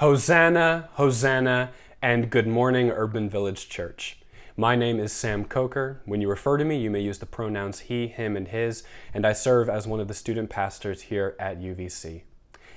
Hosanna, 0.00 0.90
Hosanna, 0.96 1.70
and 2.02 2.28
good 2.28 2.46
morning, 2.46 2.90
Urban 2.90 3.30
Village 3.30 3.70
Church. 3.70 4.18
My 4.54 4.76
name 4.76 5.00
is 5.00 5.10
Sam 5.10 5.46
Coker. 5.46 6.02
When 6.04 6.20
you 6.20 6.28
refer 6.28 6.58
to 6.58 6.66
me, 6.66 6.76
you 6.76 6.90
may 6.90 7.00
use 7.00 7.18
the 7.18 7.24
pronouns 7.24 7.78
he, 7.80 8.06
him, 8.06 8.36
and 8.36 8.46
his, 8.46 8.82
and 9.14 9.26
I 9.26 9.32
serve 9.32 9.70
as 9.70 9.86
one 9.86 9.98
of 9.98 10.06
the 10.06 10.12
student 10.12 10.50
pastors 10.50 11.00
here 11.00 11.34
at 11.40 11.62
UVC. 11.62 12.24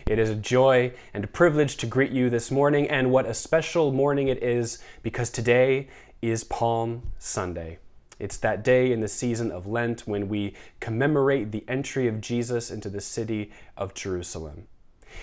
It 0.07 0.17
is 0.17 0.29
a 0.29 0.35
joy 0.35 0.93
and 1.13 1.25
a 1.25 1.27
privilege 1.27 1.75
to 1.77 1.85
greet 1.85 2.11
you 2.13 2.29
this 2.29 2.51
morning, 2.51 2.87
and 2.87 3.11
what 3.11 3.25
a 3.25 3.33
special 3.33 3.91
morning 3.91 4.29
it 4.29 4.41
is 4.41 4.79
because 5.03 5.29
today 5.29 5.89
is 6.21 6.45
Palm 6.45 7.11
Sunday. 7.17 7.79
It's 8.17 8.37
that 8.37 8.63
day 8.63 8.93
in 8.93 9.01
the 9.01 9.09
season 9.09 9.51
of 9.51 9.67
Lent 9.67 10.07
when 10.07 10.29
we 10.29 10.55
commemorate 10.79 11.51
the 11.51 11.65
entry 11.67 12.07
of 12.07 12.21
Jesus 12.21 12.71
into 12.71 12.87
the 12.87 13.01
city 13.01 13.51
of 13.75 13.93
Jerusalem. 13.93 14.67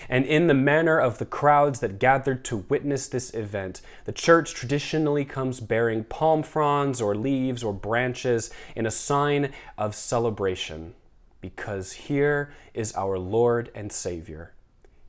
And 0.09 0.25
in 0.25 0.47
the 0.47 0.53
manner 0.53 0.99
of 0.99 1.17
the 1.17 1.25
crowds 1.25 1.79
that 1.79 1.99
gathered 1.99 2.43
to 2.45 2.65
witness 2.69 3.07
this 3.07 3.33
event, 3.33 3.81
the 4.05 4.11
church 4.11 4.53
traditionally 4.53 5.25
comes 5.25 5.59
bearing 5.59 6.03
palm 6.03 6.43
fronds 6.43 7.01
or 7.01 7.15
leaves 7.15 7.63
or 7.63 7.73
branches 7.73 8.49
in 8.75 8.85
a 8.85 8.91
sign 8.91 9.51
of 9.77 9.95
celebration. 9.95 10.93
Because 11.41 11.93
here 11.93 12.51
is 12.73 12.95
our 12.95 13.17
Lord 13.19 13.69
and 13.75 13.91
Savior. 13.91 14.53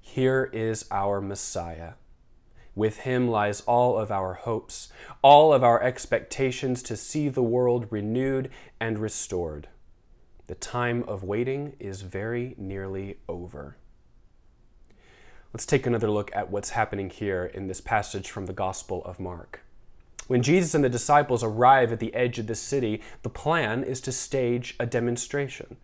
Here 0.00 0.50
is 0.52 0.86
our 0.90 1.20
Messiah. 1.20 1.92
With 2.74 2.98
him 2.98 3.28
lies 3.28 3.62
all 3.62 3.98
of 3.98 4.12
our 4.12 4.34
hopes, 4.34 4.88
all 5.20 5.52
of 5.52 5.64
our 5.64 5.82
expectations 5.82 6.82
to 6.84 6.96
see 6.96 7.28
the 7.28 7.42
world 7.42 7.88
renewed 7.90 8.50
and 8.78 9.00
restored. 9.00 9.68
The 10.46 10.54
time 10.54 11.02
of 11.08 11.24
waiting 11.24 11.74
is 11.80 12.02
very 12.02 12.54
nearly 12.56 13.18
over. 13.28 13.76
Let's 15.54 15.64
take 15.64 15.86
another 15.86 16.10
look 16.10 16.30
at 16.34 16.50
what's 16.50 16.70
happening 16.70 17.08
here 17.08 17.46
in 17.46 17.68
this 17.68 17.80
passage 17.80 18.30
from 18.30 18.44
the 18.44 18.52
Gospel 18.52 19.02
of 19.06 19.18
Mark. 19.18 19.60
When 20.26 20.42
Jesus 20.42 20.74
and 20.74 20.84
the 20.84 20.90
disciples 20.90 21.42
arrive 21.42 21.90
at 21.90 22.00
the 22.00 22.14
edge 22.14 22.38
of 22.38 22.46
the 22.46 22.54
city, 22.54 23.00
the 23.22 23.30
plan 23.30 23.82
is 23.82 24.02
to 24.02 24.12
stage 24.12 24.76
a 24.78 24.84
demonstration. 24.84 25.78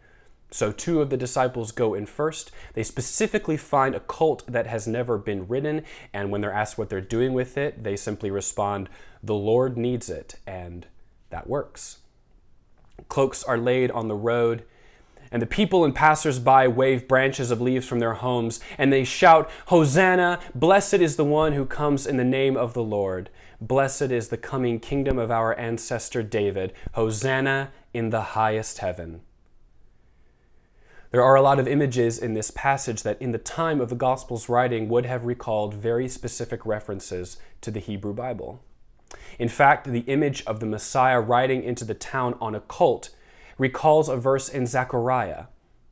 So, 0.50 0.70
two 0.70 1.00
of 1.00 1.08
the 1.08 1.16
disciples 1.16 1.72
go 1.72 1.94
in 1.94 2.04
first. 2.04 2.52
They 2.74 2.82
specifically 2.82 3.56
find 3.56 3.94
a 3.94 4.00
colt 4.00 4.44
that 4.46 4.66
has 4.66 4.86
never 4.86 5.16
been 5.16 5.48
ridden, 5.48 5.82
and 6.12 6.30
when 6.30 6.42
they're 6.42 6.52
asked 6.52 6.76
what 6.76 6.90
they're 6.90 7.00
doing 7.00 7.32
with 7.32 7.56
it, 7.56 7.82
they 7.82 7.96
simply 7.96 8.30
respond, 8.30 8.90
The 9.22 9.34
Lord 9.34 9.78
needs 9.78 10.10
it, 10.10 10.34
and 10.46 10.86
that 11.30 11.48
works. 11.48 12.00
Cloaks 13.08 13.42
are 13.42 13.58
laid 13.58 13.90
on 13.90 14.08
the 14.08 14.14
road, 14.14 14.64
and 15.34 15.42
the 15.42 15.46
people 15.46 15.84
and 15.84 15.96
passers-by 15.96 16.68
wave 16.68 17.08
branches 17.08 17.50
of 17.50 17.60
leaves 17.60 17.84
from 17.88 17.98
their 17.98 18.14
homes, 18.14 18.60
and 18.78 18.92
they 18.92 19.02
shout, 19.02 19.50
Hosanna! 19.66 20.38
Blessed 20.54 20.94
is 20.94 21.16
the 21.16 21.24
one 21.24 21.54
who 21.54 21.66
comes 21.66 22.06
in 22.06 22.18
the 22.18 22.24
name 22.24 22.56
of 22.56 22.72
the 22.72 22.84
Lord. 22.84 23.30
Blessed 23.60 24.12
is 24.12 24.28
the 24.28 24.36
coming 24.36 24.78
kingdom 24.78 25.18
of 25.18 25.32
our 25.32 25.58
ancestor 25.58 26.22
David. 26.22 26.72
Hosanna 26.92 27.72
in 27.92 28.10
the 28.10 28.20
highest 28.20 28.78
heaven. 28.78 29.22
There 31.10 31.24
are 31.24 31.34
a 31.34 31.42
lot 31.42 31.58
of 31.58 31.66
images 31.66 32.16
in 32.16 32.34
this 32.34 32.52
passage 32.52 33.02
that, 33.02 33.20
in 33.20 33.32
the 33.32 33.38
time 33.38 33.80
of 33.80 33.88
the 33.88 33.96
Gospel's 33.96 34.48
writing, 34.48 34.88
would 34.88 35.04
have 35.04 35.24
recalled 35.24 35.74
very 35.74 36.08
specific 36.08 36.64
references 36.64 37.38
to 37.60 37.72
the 37.72 37.80
Hebrew 37.80 38.14
Bible. 38.14 38.62
In 39.40 39.48
fact, 39.48 39.88
the 39.88 40.00
image 40.02 40.44
of 40.46 40.60
the 40.60 40.66
Messiah 40.66 41.20
riding 41.20 41.64
into 41.64 41.84
the 41.84 41.92
town 41.92 42.38
on 42.40 42.54
a 42.54 42.60
colt 42.60 43.10
recalls 43.58 44.08
a 44.08 44.16
verse 44.16 44.48
in 44.48 44.66
Zechariah 44.66 45.44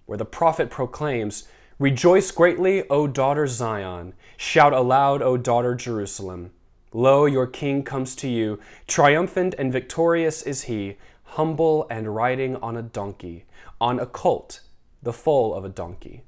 where 0.07 0.19
the 0.19 0.25
prophet 0.25 0.71
proclaims, 0.71 1.49
Rejoice 1.79 2.31
greatly, 2.31 2.87
O 2.89 3.07
daughter 3.07 3.47
Zion. 3.47 4.15
Shout 4.37 4.73
aloud, 4.73 5.23
O 5.23 5.37
daughter 5.37 5.75
Jerusalem. 5.75 6.51
Lo, 6.93 7.25
your 7.25 7.47
king 7.47 7.83
comes 7.83 8.15
to 8.17 8.29
you. 8.29 8.61
Triumphant 8.87 9.55
and 9.59 9.73
victorious 9.73 10.43
is 10.43 10.65
he, 10.65 10.97
humble 11.25 11.87
and 11.89 12.15
riding 12.15 12.57
on 12.57 12.77
a 12.77 12.83
donkey, 12.83 13.47
on 13.81 13.99
a 13.99 14.07
colt, 14.07 14.61
the 15.03 15.13
foal 15.13 15.55
of 15.55 15.65
a 15.65 15.71
donkey. 15.71 16.23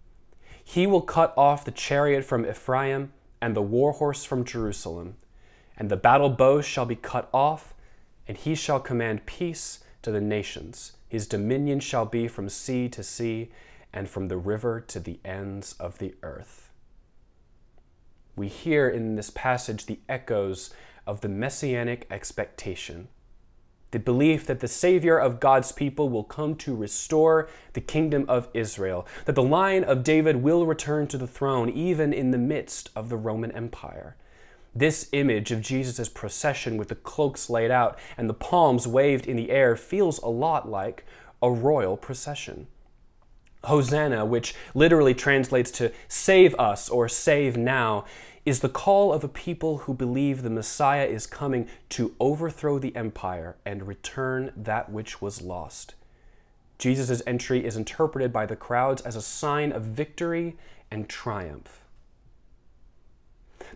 He 0.65 0.87
will 0.87 1.03
cut 1.03 1.35
off 1.37 1.65
the 1.65 1.71
chariot 1.71 2.25
from 2.25 2.47
Ephraim 2.47 3.13
and 3.41 3.55
the 3.55 3.63
war 3.63 3.93
horse 3.93 4.25
from 4.25 4.45
Jerusalem. 4.45 5.17
And 5.77 5.91
the 5.91 5.97
battle 5.97 6.31
bow 6.31 6.63
shall 6.63 6.87
be 6.87 6.97
cut 6.97 7.29
off, 7.35 7.75
and 8.27 8.39
he 8.39 8.55
shall 8.55 8.81
command 8.81 9.27
peace 9.27 9.85
to 10.01 10.11
the 10.11 10.21
nations. 10.23 10.93
His 11.15 11.29
dominion 11.29 11.79
shall 11.79 12.07
be 12.07 12.27
from 12.27 12.49
sea 12.49 12.89
to 12.89 13.05
sea 13.05 13.53
and 13.93 14.09
from 14.09 14.27
the 14.27 14.37
river 14.37 14.81
to 14.89 14.99
the 14.99 15.21
ends 15.25 15.77
of 15.79 15.99
the 15.99 16.17
earth. 16.25 16.73
We 18.35 18.49
hear 18.49 18.89
in 18.89 19.15
this 19.15 19.31
passage 19.31 19.87
the 19.87 20.01
echoes 20.09 20.75
of 21.07 21.21
the 21.21 21.29
messianic 21.29 22.09
expectation, 22.11 23.07
the 23.93 24.01
belief 24.01 24.45
that 24.49 24.59
the 24.59 24.67
Savior 24.67 25.17
of 25.17 25.39
God's 25.39 25.71
people 25.71 26.09
will 26.09 26.25
come 26.25 26.57
to 26.57 26.75
restore 26.75 27.49
the 27.75 27.81
kingdom 27.81 28.25
of 28.27 28.49
Israel, 28.53 29.07
that 29.27 29.37
the 29.37 29.41
line 29.41 29.85
of 29.85 30.03
David 30.03 30.43
will 30.43 30.67
return 30.67 31.07
to 31.07 31.17
the 31.17 31.29
throne 31.29 31.71
even 31.71 32.13
in 32.13 32.33
the 32.33 32.39
midst 32.39 32.91
of 32.97 33.09
the 33.09 33.17
Roman 33.17 33.53
Empire. 33.53 34.17
This 34.75 35.09
image 35.13 35.53
of 35.53 35.61
Jesus' 35.61 36.09
procession 36.09 36.77
with 36.77 36.89
the 36.89 36.97
cloaks 36.97 37.49
laid 37.49 37.71
out 37.71 37.97
and 38.17 38.29
the 38.29 38.35
palms 38.35 38.89
waved 38.89 39.27
in 39.27 39.37
the 39.37 39.51
air 39.51 39.77
feels 39.77 40.19
a 40.19 40.29
lot 40.29 40.69
like 40.69 41.05
a 41.41 41.51
royal 41.51 41.97
procession. 41.97 42.67
Hosanna, 43.65 44.25
which 44.25 44.55
literally 44.75 45.15
translates 45.15 45.71
to 45.73 45.93
save 46.09 46.55
us 46.57 46.89
or 46.89 47.09
save 47.09 47.57
now, 47.57 48.05
is 48.45 48.61
the 48.61 48.69
call 48.69 49.13
of 49.13 49.25
a 49.25 49.29
people 49.29 49.79
who 49.79 49.95
believe 49.95 50.43
the 50.43 50.51
Messiah 50.51 51.07
is 51.07 51.27
coming 51.27 51.67
to 51.91 52.15
overthrow 52.21 52.79
the 52.79 52.95
empire 52.95 53.57
and 53.65 53.89
return 53.89 54.53
that 54.57 54.91
which 54.91 55.23
was 55.23 55.41
lost. 55.41 55.95
Jesus' 56.79 57.23
entry 57.27 57.65
is 57.65 57.77
interpreted 57.77 58.33
by 58.33 58.45
the 58.45 58.57
crowds 58.57 59.01
as 59.03 59.17
a 59.17 59.23
sign 59.23 59.73
of 59.73 59.83
victory 59.83 60.57
and 60.91 61.09
triumph. 61.09 61.84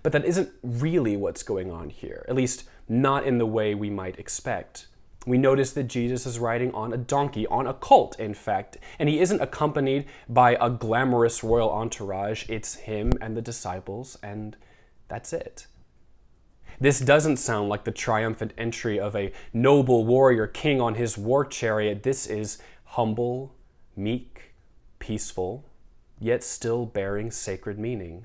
But 0.03 0.13
that 0.13 0.25
isn't 0.25 0.51
really 0.63 1.17
what's 1.17 1.43
going 1.43 1.71
on 1.71 1.91
here, 1.91 2.25
at 2.29 2.35
least 2.35 2.65
not 2.89 3.25
in 3.25 3.39
the 3.39 3.47
way 3.47 3.75
we 3.75 3.91
might 3.91 4.19
expect. 4.19 4.87
We 5.27 5.37
notice 5.37 5.73
that 5.73 5.85
Jesus 5.85 6.25
is 6.25 6.39
riding 6.39 6.73
on 6.73 6.93
a 6.93 6.97
donkey, 6.97 7.47
on 7.49 7.67
a 7.67 7.75
colt, 7.75 8.19
in 8.19 8.33
fact, 8.33 8.79
and 8.99 9.09
he 9.09 9.21
isn't 9.21 9.43
accompanied 9.43 10.07
by 10.29 10.57
a 10.61 10.71
glamorous 10.71 11.45
royal 11.45 11.71
entourage. 11.71 12.49
It's 12.49 12.77
him 12.77 13.13
and 13.21 13.37
the 13.37 13.43
disciples, 13.43 14.17
and 14.23 14.57
that's 15.09 15.33
it. 15.33 15.67
This 16.81 17.01
doesn't 17.01 17.39
sound 17.39 17.69
like 17.69 17.85
the 17.85 17.91
triumphant 17.91 18.55
entry 18.57 19.01
of 19.01 19.17
a 19.17 19.33
noble 19.53 20.07
warrior 20.07 20.47
king 20.47 20.81
on 20.81 20.95
his 20.95 21.19
war 21.19 21.45
chariot. 21.45 22.05
This 22.05 22.27
is 22.27 22.59
humble, 22.85 23.55
meek, 23.97 24.55
peaceful, 24.99 25.65
yet 26.21 26.45
still 26.45 26.87
bearing 26.87 27.31
sacred 27.31 27.79
meaning. 27.79 28.25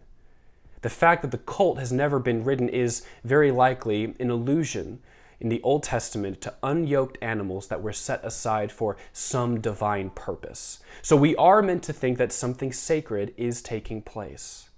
The 0.84 0.90
fact 0.90 1.22
that 1.22 1.32
the 1.32 1.38
colt 1.38 1.80
has 1.80 1.94
never 1.94 2.20
been 2.20 2.44
ridden 2.44 2.68
is 2.68 3.04
very 3.24 3.52
likely 3.52 4.16
an 4.20 4.30
allusion 4.30 5.00
in 5.40 5.48
the 5.48 5.62
Old 5.64 5.84
Testament 5.84 6.42
to 6.42 6.54
unyoked 6.62 7.16
animals 7.22 7.68
that 7.68 7.82
were 7.82 7.94
set 7.94 8.24
aside 8.24 8.70
for 8.70 8.98
some 9.14 9.62
divine 9.62 10.10
purpose. 10.10 10.80
So 11.02 11.16
we 11.16 11.38
are 11.38 11.62
meant 11.62 11.84
to 11.84 11.94
think 11.94 12.18
that 12.18 12.34
something 12.34 12.74
sacred 12.74 13.34
is 13.38 13.62
taking 13.62 14.02
place. 14.02 14.70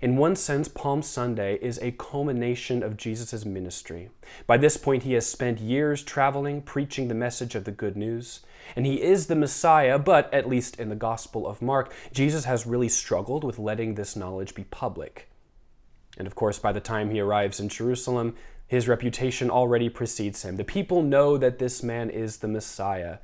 In 0.00 0.16
one 0.16 0.34
sense, 0.34 0.66
Palm 0.66 1.02
Sunday 1.02 1.58
is 1.60 1.78
a 1.78 1.90
culmination 1.92 2.82
of 2.82 2.96
Jesus' 2.96 3.44
ministry. 3.44 4.08
By 4.46 4.56
this 4.56 4.78
point, 4.78 5.02
he 5.02 5.12
has 5.12 5.26
spent 5.26 5.60
years 5.60 6.02
traveling, 6.02 6.62
preaching 6.62 7.08
the 7.08 7.14
message 7.14 7.54
of 7.54 7.64
the 7.64 7.70
good 7.70 7.98
news. 7.98 8.40
And 8.74 8.86
he 8.86 9.02
is 9.02 9.26
the 9.26 9.36
Messiah, 9.36 9.98
but 9.98 10.32
at 10.32 10.48
least 10.48 10.80
in 10.80 10.88
the 10.88 10.96
Gospel 10.96 11.46
of 11.46 11.60
Mark, 11.60 11.92
Jesus 12.14 12.44
has 12.46 12.66
really 12.66 12.88
struggled 12.88 13.44
with 13.44 13.58
letting 13.58 13.94
this 13.94 14.16
knowledge 14.16 14.54
be 14.54 14.64
public. 14.64 15.28
And 16.16 16.26
of 16.26 16.34
course, 16.34 16.58
by 16.58 16.72
the 16.72 16.80
time 16.80 17.10
he 17.10 17.20
arrives 17.20 17.60
in 17.60 17.68
Jerusalem, 17.68 18.36
his 18.66 18.88
reputation 18.88 19.50
already 19.50 19.90
precedes 19.90 20.42
him. 20.42 20.56
The 20.56 20.64
people 20.64 21.02
know 21.02 21.36
that 21.36 21.58
this 21.58 21.82
man 21.82 22.08
is 22.08 22.38
the 22.38 22.48
Messiah. 22.48 23.18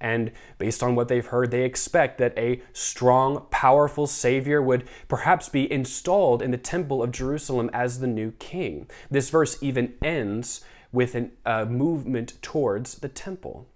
And 0.00 0.30
based 0.58 0.82
on 0.82 0.94
what 0.94 1.08
they've 1.08 1.26
heard, 1.26 1.50
they 1.50 1.64
expect 1.64 2.18
that 2.18 2.38
a 2.38 2.62
strong, 2.72 3.46
powerful 3.50 4.06
Savior 4.06 4.62
would 4.62 4.88
perhaps 5.08 5.48
be 5.48 5.70
installed 5.70 6.40
in 6.40 6.50
the 6.50 6.58
temple 6.58 7.02
of 7.02 7.10
Jerusalem 7.10 7.68
as 7.72 7.98
the 7.98 8.06
new 8.06 8.32
king. 8.32 8.88
This 9.10 9.30
verse 9.30 9.60
even 9.60 9.94
ends 10.02 10.64
with 10.92 11.14
a 11.14 11.30
uh, 11.44 11.64
movement 11.64 12.40
towards 12.42 12.96
the 12.96 13.08
temple. 13.08 13.68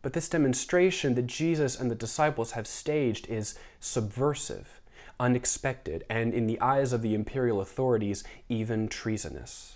But 0.00 0.12
this 0.12 0.28
demonstration 0.28 1.14
that 1.16 1.26
Jesus 1.26 1.78
and 1.78 1.90
the 1.90 1.96
disciples 1.96 2.52
have 2.52 2.66
staged 2.66 3.26
is 3.26 3.58
subversive, 3.80 4.80
unexpected, 5.18 6.04
and 6.08 6.32
in 6.32 6.46
the 6.46 6.60
eyes 6.60 6.92
of 6.92 7.02
the 7.02 7.14
imperial 7.14 7.60
authorities, 7.60 8.22
even 8.48 8.88
treasonous. 8.88 9.74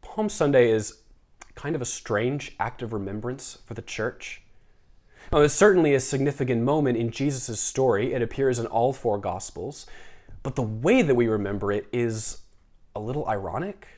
Palm 0.00 0.28
Sunday 0.28 0.70
is 0.70 0.98
kind 1.64 1.74
of 1.74 1.80
a 1.80 1.86
strange 1.86 2.54
act 2.60 2.82
of 2.82 2.92
remembrance 2.92 3.56
for 3.64 3.72
the 3.72 3.80
church. 3.80 4.42
Now, 5.32 5.38
it's 5.38 5.54
certainly 5.54 5.94
a 5.94 6.00
significant 6.00 6.60
moment 6.60 6.98
in 6.98 7.10
Jesus' 7.10 7.58
story. 7.58 8.12
It 8.12 8.20
appears 8.20 8.58
in 8.58 8.66
all 8.66 8.92
four 8.92 9.16
Gospels, 9.16 9.86
but 10.42 10.56
the 10.56 10.62
way 10.62 11.00
that 11.00 11.14
we 11.14 11.26
remember 11.26 11.72
it 11.72 11.86
is 11.90 12.42
a 12.94 13.00
little 13.00 13.26
ironic. 13.26 13.88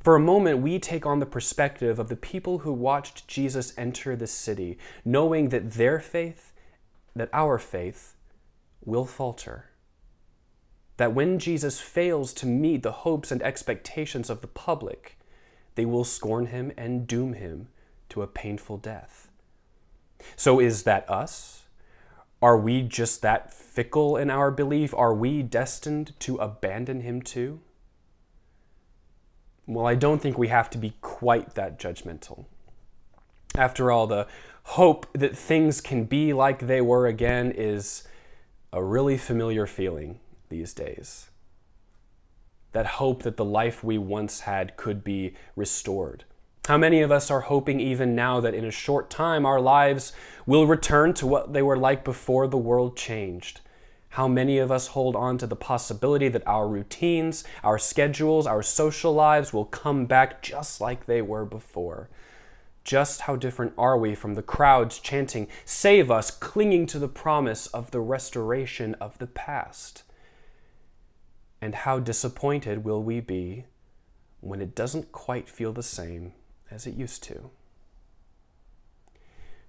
For 0.00 0.16
a 0.16 0.20
moment, 0.20 0.60
we 0.60 0.78
take 0.78 1.04
on 1.04 1.20
the 1.20 1.26
perspective 1.26 1.98
of 1.98 2.08
the 2.08 2.16
people 2.16 2.60
who 2.60 2.72
watched 2.72 3.28
Jesus 3.28 3.74
enter 3.76 4.16
the 4.16 4.26
city, 4.26 4.78
knowing 5.04 5.50
that 5.50 5.72
their 5.72 6.00
faith, 6.00 6.54
that 7.14 7.28
our 7.34 7.58
faith, 7.58 8.14
will 8.82 9.04
falter. 9.04 9.66
That 10.96 11.12
when 11.12 11.38
Jesus 11.38 11.78
fails 11.78 12.32
to 12.32 12.46
meet 12.46 12.82
the 12.82 12.92
hopes 13.04 13.30
and 13.30 13.42
expectations 13.42 14.30
of 14.30 14.40
the 14.40 14.46
public, 14.46 15.18
they 15.74 15.84
will 15.84 16.04
scorn 16.04 16.46
him 16.46 16.72
and 16.76 17.06
doom 17.06 17.34
him 17.34 17.68
to 18.10 18.22
a 18.22 18.26
painful 18.26 18.76
death. 18.78 19.28
So, 20.36 20.60
is 20.60 20.84
that 20.84 21.08
us? 21.10 21.64
Are 22.40 22.58
we 22.58 22.82
just 22.82 23.22
that 23.22 23.52
fickle 23.52 24.16
in 24.16 24.28
our 24.28 24.50
belief? 24.50 24.92
Are 24.94 25.14
we 25.14 25.42
destined 25.42 26.12
to 26.20 26.36
abandon 26.36 27.00
him 27.00 27.22
too? 27.22 27.60
Well, 29.66 29.86
I 29.86 29.94
don't 29.94 30.20
think 30.20 30.36
we 30.36 30.48
have 30.48 30.68
to 30.70 30.78
be 30.78 30.94
quite 31.00 31.54
that 31.54 31.78
judgmental. 31.78 32.46
After 33.56 33.92
all, 33.92 34.06
the 34.06 34.26
hope 34.64 35.06
that 35.12 35.36
things 35.36 35.80
can 35.80 36.04
be 36.04 36.32
like 36.32 36.66
they 36.66 36.80
were 36.80 37.06
again 37.06 37.52
is 37.52 38.06
a 38.72 38.82
really 38.82 39.16
familiar 39.16 39.66
feeling 39.66 40.18
these 40.48 40.74
days. 40.74 41.30
That 42.72 42.86
hope 42.86 43.22
that 43.22 43.36
the 43.36 43.44
life 43.44 43.84
we 43.84 43.98
once 43.98 44.40
had 44.40 44.76
could 44.76 45.04
be 45.04 45.34
restored. 45.56 46.24
How 46.66 46.78
many 46.78 47.02
of 47.02 47.10
us 47.10 47.30
are 47.30 47.40
hoping 47.40 47.80
even 47.80 48.14
now 48.14 48.38
that 48.40 48.54
in 48.54 48.64
a 48.64 48.70
short 48.70 49.10
time 49.10 49.44
our 49.44 49.60
lives 49.60 50.12
will 50.46 50.66
return 50.66 51.12
to 51.14 51.26
what 51.26 51.52
they 51.52 51.62
were 51.62 51.76
like 51.76 52.04
before 52.04 52.46
the 52.46 52.56
world 52.56 52.96
changed? 52.96 53.60
How 54.10 54.28
many 54.28 54.58
of 54.58 54.70
us 54.70 54.88
hold 54.88 55.16
on 55.16 55.38
to 55.38 55.46
the 55.46 55.56
possibility 55.56 56.28
that 56.28 56.46
our 56.46 56.68
routines, 56.68 57.44
our 57.64 57.78
schedules, 57.78 58.46
our 58.46 58.62
social 58.62 59.12
lives 59.12 59.52
will 59.52 59.64
come 59.64 60.06
back 60.06 60.40
just 60.40 60.80
like 60.80 61.06
they 61.06 61.20
were 61.20 61.44
before? 61.44 62.10
Just 62.84 63.22
how 63.22 63.36
different 63.36 63.72
are 63.78 63.96
we 63.96 64.14
from 64.14 64.34
the 64.34 64.42
crowds 64.42 64.98
chanting, 64.98 65.48
Save 65.64 66.10
us, 66.10 66.30
clinging 66.30 66.86
to 66.86 66.98
the 66.98 67.08
promise 67.08 67.68
of 67.68 67.90
the 67.90 68.00
restoration 68.00 68.94
of 69.00 69.18
the 69.18 69.26
past? 69.26 70.02
And 71.62 71.76
how 71.76 72.00
disappointed 72.00 72.84
will 72.84 73.00
we 73.04 73.20
be 73.20 73.66
when 74.40 74.60
it 74.60 74.74
doesn't 74.74 75.12
quite 75.12 75.48
feel 75.48 75.72
the 75.72 75.80
same 75.80 76.32
as 76.72 76.88
it 76.88 76.94
used 76.94 77.22
to? 77.22 77.50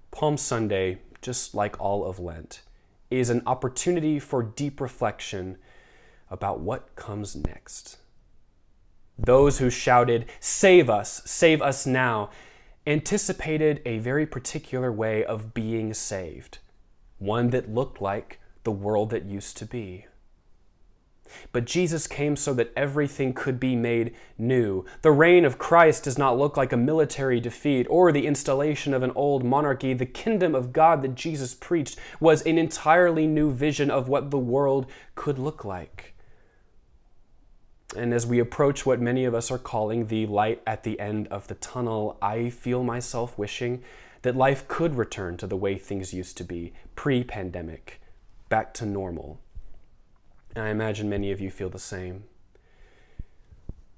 Palm 0.09 0.37
Sunday, 0.37 1.01
just 1.21 1.53
like 1.53 1.79
all 1.79 2.03
of 2.03 2.19
Lent, 2.19 2.63
is 3.11 3.29
an 3.29 3.43
opportunity 3.45 4.17
for 4.17 4.41
deep 4.41 4.81
reflection 4.81 5.59
about 6.31 6.61
what 6.61 6.95
comes 6.95 7.35
next. 7.35 7.97
Those 9.15 9.59
who 9.59 9.69
shouted, 9.69 10.25
Save 10.39 10.89
us, 10.89 11.21
save 11.25 11.61
us 11.61 11.85
now, 11.85 12.31
anticipated 12.87 13.83
a 13.85 13.99
very 13.99 14.25
particular 14.25 14.91
way 14.91 15.23
of 15.23 15.53
being 15.53 15.93
saved, 15.93 16.57
one 17.19 17.51
that 17.51 17.71
looked 17.71 18.01
like 18.01 18.39
the 18.63 18.71
world 18.71 19.11
that 19.11 19.25
used 19.25 19.57
to 19.57 19.65
be. 19.67 20.07
But 21.51 21.65
Jesus 21.65 22.07
came 22.07 22.35
so 22.35 22.53
that 22.53 22.71
everything 22.75 23.33
could 23.33 23.59
be 23.59 23.75
made 23.75 24.13
new. 24.37 24.85
The 25.01 25.11
reign 25.11 25.45
of 25.45 25.57
Christ 25.57 26.03
does 26.03 26.17
not 26.17 26.37
look 26.37 26.57
like 26.57 26.71
a 26.71 26.77
military 26.77 27.39
defeat 27.39 27.87
or 27.89 28.11
the 28.11 28.27
installation 28.27 28.93
of 28.93 29.03
an 29.03 29.11
old 29.15 29.43
monarchy. 29.43 29.93
The 29.93 30.05
kingdom 30.05 30.55
of 30.55 30.73
God 30.73 31.01
that 31.01 31.15
Jesus 31.15 31.53
preached 31.53 31.97
was 32.19 32.41
an 32.43 32.57
entirely 32.57 33.27
new 33.27 33.51
vision 33.51 33.89
of 33.89 34.07
what 34.07 34.31
the 34.31 34.39
world 34.39 34.85
could 35.15 35.39
look 35.39 35.63
like. 35.63 36.13
And 37.95 38.13
as 38.13 38.25
we 38.25 38.39
approach 38.39 38.85
what 38.85 38.99
many 38.99 39.23
of 39.25 39.35
us 39.35 39.51
are 39.51 39.59
calling 39.59 40.07
the 40.07 40.25
light 40.25 40.61
at 40.65 40.83
the 40.83 40.99
end 40.99 41.27
of 41.27 41.47
the 41.47 41.55
tunnel, 41.55 42.17
I 42.21 42.49
feel 42.49 42.83
myself 42.83 43.37
wishing 43.37 43.83
that 44.23 44.35
life 44.35 44.67
could 44.67 44.95
return 44.95 45.37
to 45.37 45.47
the 45.47 45.57
way 45.57 45.77
things 45.77 46.13
used 46.13 46.37
to 46.37 46.43
be 46.43 46.73
pre 46.95 47.23
pandemic, 47.23 48.01
back 48.49 48.73
to 48.75 48.85
normal. 48.85 49.39
And 50.55 50.65
I 50.65 50.69
imagine 50.69 51.09
many 51.09 51.31
of 51.31 51.41
you 51.41 51.49
feel 51.49 51.69
the 51.69 51.79
same. 51.79 52.25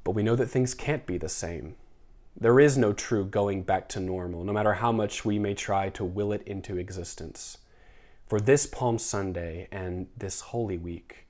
But 0.04 0.12
we 0.12 0.24
know 0.24 0.36
that 0.36 0.48
things 0.48 0.74
can't 0.74 1.06
be 1.06 1.18
the 1.18 1.30
same. 1.30 1.76
There 2.38 2.60
is 2.60 2.78
no 2.78 2.94
true 2.94 3.26
going 3.26 3.64
back 3.64 3.90
to 3.90 4.00
normal, 4.00 4.44
no 4.44 4.54
matter 4.54 4.74
how 4.74 4.92
much 4.92 5.26
we 5.26 5.40
may 5.40 5.54
try 5.54 5.90
to 5.90 6.04
will 6.04 6.32
it 6.32 6.44
into 6.46 6.78
existence. 6.78 7.58
For 8.28 8.40
this 8.40 8.66
Palm 8.66 8.98
Sunday 8.98 9.68
and 9.72 10.08
this 10.18 10.42
Holy 10.42 10.78
Week, 10.78 11.28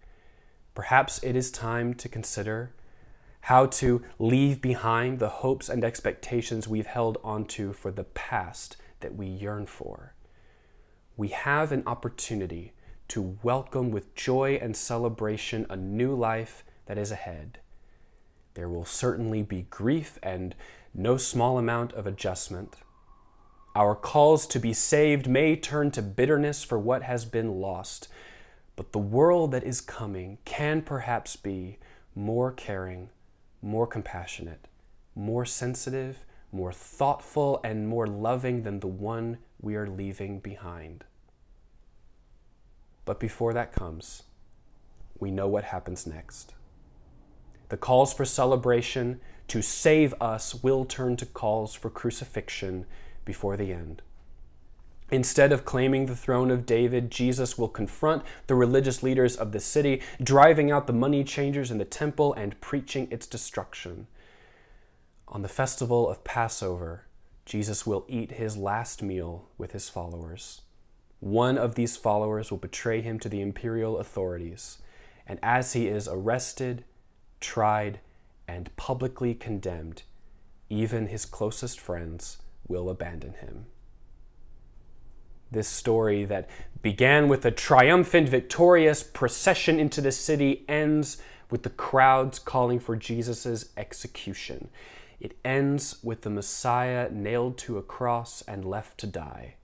perhaps 0.73 1.23
it 1.23 1.35
is 1.35 1.51
time 1.51 1.93
to 1.95 2.09
consider 2.09 2.73
how 3.41 3.67
to 3.67 4.01
leave 4.17 4.61
behind 4.61 5.19
the 5.19 5.29
hopes 5.29 5.69
and 5.69 5.83
expectations 5.83 6.67
we've 6.67 6.87
held 6.87 7.17
onto 7.23 7.73
for 7.73 7.91
the 7.91 8.03
past 8.03 8.77
that 9.01 9.15
we 9.15 9.27
yearn 9.27 9.67
for. 9.67 10.15
We 11.15 11.27
have 11.27 11.71
an 11.71 11.83
opportunity 11.85 12.73
to 13.09 13.37
welcome 13.43 13.91
with 13.91 14.15
joy 14.15 14.59
and 14.61 14.75
celebration 14.75 15.65
a 15.69 15.75
new 15.75 16.15
life 16.15 16.63
that 16.85 16.97
is 16.97 17.11
ahead. 17.11 17.59
There 18.55 18.69
will 18.69 18.85
certainly 18.85 19.43
be 19.43 19.67
grief 19.69 20.17
and 20.23 20.55
no 20.93 21.17
small 21.17 21.57
amount 21.57 21.93
of 21.93 22.07
adjustment. 22.07 22.77
Our 23.75 23.95
calls 23.95 24.47
to 24.47 24.59
be 24.59 24.73
saved 24.73 25.27
may 25.27 25.55
turn 25.55 25.91
to 25.91 26.01
bitterness 26.01 26.63
for 26.63 26.79
what 26.79 27.03
has 27.03 27.25
been 27.25 27.59
lost, 27.59 28.07
but 28.75 28.93
the 28.93 28.99
world 28.99 29.51
that 29.51 29.63
is 29.63 29.81
coming 29.81 30.37
can 30.45 30.81
perhaps 30.81 31.35
be 31.35 31.77
more 32.15 32.51
caring, 32.51 33.09
more 33.61 33.85
compassionate, 33.85 34.67
more 35.15 35.45
sensitive, 35.45 36.25
more 36.51 36.71
thoughtful, 36.71 37.59
and 37.63 37.89
more 37.89 38.07
loving 38.07 38.63
than 38.63 38.79
the 38.79 38.87
one 38.87 39.39
we 39.59 39.75
are 39.75 39.87
leaving 39.87 40.39
behind. 40.39 41.03
But 43.05 43.19
before 43.19 43.53
that 43.53 43.71
comes, 43.71 44.23
we 45.19 45.31
know 45.31 45.47
what 45.47 45.65
happens 45.65 46.05
next. 46.05 46.53
The 47.69 47.77
calls 47.77 48.13
for 48.13 48.25
celebration 48.25 49.21
to 49.47 49.61
save 49.61 50.13
us 50.19 50.63
will 50.63 50.85
turn 50.85 51.15
to 51.17 51.25
calls 51.25 51.73
for 51.73 51.89
crucifixion 51.89 52.85
before 53.23 53.55
the 53.57 53.71
end. 53.71 54.01
Instead 55.11 55.51
of 55.51 55.65
claiming 55.65 56.07
the 56.07 56.15
throne 56.15 56.49
of 56.49 56.65
David, 56.65 57.11
Jesus 57.11 57.57
will 57.57 57.67
confront 57.67 58.23
the 58.47 58.55
religious 58.55 59.03
leaders 59.03 59.35
of 59.35 59.51
the 59.51 59.59
city, 59.59 60.01
driving 60.21 60.71
out 60.71 60.87
the 60.87 60.93
money 60.93 61.23
changers 61.23 61.69
in 61.69 61.77
the 61.77 61.85
temple 61.85 62.33
and 62.33 62.59
preaching 62.59 63.07
its 63.11 63.27
destruction. 63.27 64.07
On 65.27 65.43
the 65.43 65.47
festival 65.47 66.09
of 66.09 66.23
Passover, 66.23 67.05
Jesus 67.45 67.85
will 67.85 68.05
eat 68.07 68.33
his 68.33 68.57
last 68.57 69.03
meal 69.03 69.47
with 69.59 69.73
his 69.73 69.89
followers. 69.89 70.61
One 71.19 71.57
of 71.57 71.75
these 71.75 71.95
followers 71.95 72.51
will 72.51 72.57
betray 72.57 73.01
him 73.01 73.19
to 73.19 73.29
the 73.29 73.41
imperial 73.41 73.97
authorities, 73.97 74.79
and 75.25 75.39
as 75.41 75.73
he 75.73 75.87
is 75.87 76.07
arrested, 76.07 76.83
tried, 77.39 77.99
and 78.47 78.75
publicly 78.75 79.33
condemned, 79.33 80.03
even 80.69 81.07
his 81.07 81.25
closest 81.25 81.79
friends 81.79 82.37
will 82.67 82.89
abandon 82.89 83.33
him. 83.33 83.65
This 85.51 85.67
story 85.67 86.25
that 86.25 86.49
began 86.81 87.27
with 87.27 87.45
a 87.45 87.51
triumphant, 87.51 88.27
victorious 88.27 89.03
procession 89.03 89.79
into 89.79 90.01
the 90.01 90.11
city 90.11 90.65
ends 90.67 91.17
with 91.49 91.63
the 91.63 91.69
crowds 91.69 92.39
calling 92.39 92.79
for 92.79 92.95
Jesus' 92.95 93.69
execution. 93.77 94.69
It 95.19 95.37
ends 95.45 95.97
with 96.03 96.21
the 96.21 96.29
Messiah 96.29 97.09
nailed 97.09 97.57
to 97.59 97.77
a 97.77 97.83
cross 97.83 98.41
and 98.47 98.65
left 98.65 98.97
to 98.99 99.07
die 99.07 99.55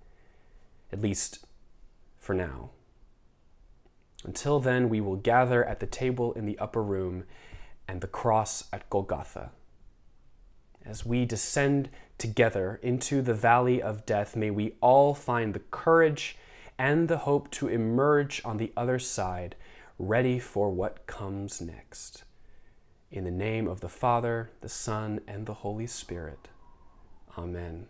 at 0.91 1.01
least 1.01 1.45
for 2.19 2.33
now. 2.33 2.69
Until 4.23 4.59
then, 4.59 4.89
we 4.89 5.01
will 5.01 5.15
gather 5.15 5.63
at 5.63 5.79
the 5.79 5.87
table 5.87 6.33
in 6.33 6.45
the 6.45 6.59
upper 6.59 6.83
room 6.83 7.23
and 7.87 8.01
the 8.01 8.07
cross 8.07 8.65
at 8.71 8.89
Golgotha. 8.89 9.51
As 10.85 11.05
we 11.05 11.25
descend 11.25 11.89
together 12.17 12.79
into 12.81 13.21
the 13.21 13.33
valley 13.33 13.81
of 13.81 14.05
death, 14.05 14.35
may 14.35 14.51
we 14.51 14.75
all 14.81 15.13
find 15.13 15.53
the 15.53 15.59
courage 15.59 16.37
and 16.77 17.07
the 17.07 17.19
hope 17.19 17.51
to 17.51 17.67
emerge 17.67 18.41
on 18.43 18.57
the 18.57 18.71
other 18.75 18.97
side, 18.97 19.55
ready 19.99 20.39
for 20.39 20.69
what 20.71 21.05
comes 21.05 21.61
next. 21.61 22.23
In 23.11 23.23
the 23.23 23.31
name 23.31 23.67
of 23.67 23.81
the 23.81 23.89
Father, 23.89 24.51
the 24.61 24.69
Son, 24.69 25.19
and 25.27 25.45
the 25.45 25.55
Holy 25.55 25.85
Spirit. 25.85 26.47
Amen. 27.37 27.87